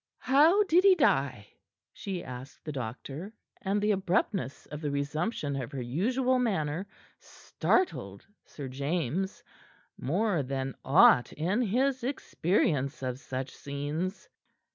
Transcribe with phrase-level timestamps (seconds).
[0.23, 1.45] "How did he die?"
[1.93, 6.87] she asked the doctor; and the abruptness of the resumption of her usual manner
[7.19, 9.43] startled Sir James
[9.99, 14.27] more than aught in his experience of such scenes.